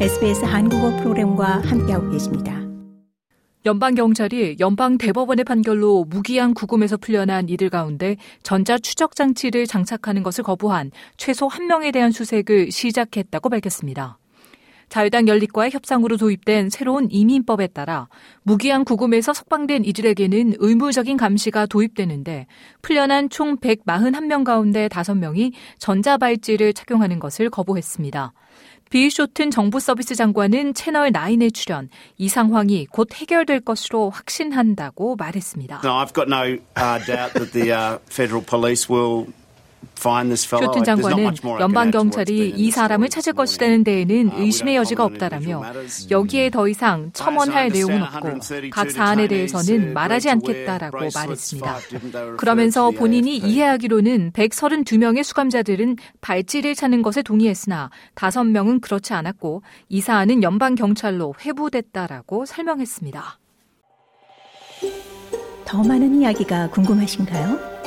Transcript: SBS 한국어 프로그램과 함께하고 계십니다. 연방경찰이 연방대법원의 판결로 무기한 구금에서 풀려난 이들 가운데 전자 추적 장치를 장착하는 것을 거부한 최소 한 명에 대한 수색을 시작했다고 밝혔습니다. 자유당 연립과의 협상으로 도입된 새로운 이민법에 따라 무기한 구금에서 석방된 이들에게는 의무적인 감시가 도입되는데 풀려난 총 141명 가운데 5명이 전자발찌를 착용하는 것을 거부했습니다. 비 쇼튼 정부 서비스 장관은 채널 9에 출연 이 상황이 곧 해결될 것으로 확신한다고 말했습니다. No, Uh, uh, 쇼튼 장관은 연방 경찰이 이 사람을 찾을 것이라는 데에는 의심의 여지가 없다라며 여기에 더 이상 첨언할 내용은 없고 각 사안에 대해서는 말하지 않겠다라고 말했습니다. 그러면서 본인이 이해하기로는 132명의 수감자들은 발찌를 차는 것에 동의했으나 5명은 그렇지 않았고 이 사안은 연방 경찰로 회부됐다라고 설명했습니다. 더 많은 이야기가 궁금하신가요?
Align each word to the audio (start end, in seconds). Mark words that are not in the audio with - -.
SBS 0.00 0.44
한국어 0.44 0.90
프로그램과 0.96 1.60
함께하고 1.60 2.10
계십니다. 2.10 2.60
연방경찰이 3.64 4.56
연방대법원의 4.58 5.44
판결로 5.44 6.04
무기한 6.04 6.52
구금에서 6.52 6.96
풀려난 6.96 7.48
이들 7.48 7.70
가운데 7.70 8.16
전자 8.42 8.76
추적 8.76 9.14
장치를 9.14 9.68
장착하는 9.68 10.24
것을 10.24 10.42
거부한 10.42 10.90
최소 11.16 11.46
한 11.46 11.68
명에 11.68 11.92
대한 11.92 12.10
수색을 12.10 12.72
시작했다고 12.72 13.48
밝혔습니다. 13.48 14.18
자유당 14.88 15.28
연립과의 15.28 15.70
협상으로 15.72 16.16
도입된 16.16 16.70
새로운 16.70 17.08
이민법에 17.10 17.68
따라 17.68 18.08
무기한 18.42 18.84
구금에서 18.84 19.32
석방된 19.32 19.84
이들에게는 19.84 20.54
의무적인 20.58 21.16
감시가 21.16 21.66
도입되는데 21.66 22.46
풀려난 22.82 23.28
총 23.28 23.56
141명 23.56 24.44
가운데 24.44 24.88
5명이 24.88 25.52
전자발찌를 25.78 26.72
착용하는 26.72 27.18
것을 27.18 27.50
거부했습니다. 27.50 28.32
비 28.90 29.10
쇼튼 29.10 29.50
정부 29.50 29.80
서비스 29.80 30.14
장관은 30.14 30.74
채널 30.74 31.10
9에 31.10 31.52
출연 31.52 31.88
이 32.16 32.28
상황이 32.28 32.86
곧 32.86 33.12
해결될 33.12 33.60
것으로 33.60 34.10
확신한다고 34.10 35.16
말했습니다. 35.16 35.80
No, 35.84 35.98
Uh, 40.04 40.30
uh, 40.30 40.36
쇼튼 40.36 40.84
장관은 40.84 41.32
연방 41.60 41.90
경찰이 41.90 42.50
이 42.56 42.70
사람을 42.70 43.08
찾을 43.08 43.32
것이라는 43.32 43.84
데에는 43.84 44.32
의심의 44.36 44.76
여지가 44.76 45.04
없다라며 45.04 45.62
여기에 46.10 46.50
더 46.50 46.68
이상 46.68 47.10
첨언할 47.12 47.70
내용은 47.70 48.02
없고 48.02 48.40
각 48.70 48.90
사안에 48.90 49.28
대해서는 49.28 49.92
말하지 49.94 50.30
않겠다라고 50.30 50.98
말했습니다. 51.14 51.78
그러면서 52.36 52.90
본인이 52.90 53.36
이해하기로는 53.36 54.32
132명의 54.32 55.22
수감자들은 55.22 55.96
발찌를 56.20 56.74
차는 56.74 57.02
것에 57.02 57.22
동의했으나 57.22 57.90
5명은 58.14 58.80
그렇지 58.80 59.12
않았고 59.12 59.62
이 59.88 60.00
사안은 60.00 60.42
연방 60.42 60.74
경찰로 60.74 61.34
회부됐다라고 61.44 62.46
설명했습니다. 62.46 63.38
더 65.64 65.82
많은 65.82 66.20
이야기가 66.20 66.70
궁금하신가요? 66.70 67.73